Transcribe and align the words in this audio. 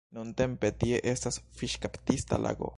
Nuntempe 0.17 0.71
tie 0.83 1.01
estas 1.13 1.39
fiŝkaptista 1.61 2.45
lago. 2.49 2.69